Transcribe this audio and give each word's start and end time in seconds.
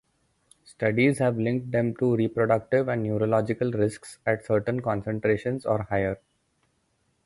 Studies 0.63 1.19
have 1.19 1.37
linked 1.37 1.69
them 1.69 1.95
to 1.97 2.15
reproductive 2.15 2.87
and 2.87 3.03
neurological 3.03 3.71
risks 3.71 4.17
at 4.25 4.43
certain 4.43 4.81
concentrations 4.81 5.63
or 5.63 5.83
higher. 5.83 6.19